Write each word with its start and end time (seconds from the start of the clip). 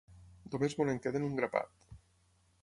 Només 0.55 0.75
ens 0.83 0.93
en 0.93 1.01
queden 1.03 1.27
un 1.29 1.37
grapat. 1.41 1.87